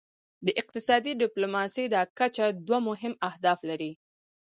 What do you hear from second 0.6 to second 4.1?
اقتصادي ډیپلوماسي دا کچه دوه مهم اهداف لري